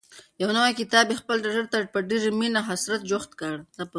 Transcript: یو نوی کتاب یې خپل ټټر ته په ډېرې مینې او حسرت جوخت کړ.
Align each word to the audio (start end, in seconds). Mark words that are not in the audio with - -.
یو 0.41 0.49
نوی 0.57 0.73
کتاب 0.81 1.05
یې 1.09 1.19
خپل 1.21 1.37
ټټر 1.43 1.65
ته 1.71 1.77
په 1.93 1.99
ډېرې 2.09 2.31
مینې 2.39 2.57
او 2.59 2.67
حسرت 2.69 3.01
جوخت 3.09 3.31
کړ. 3.39 3.55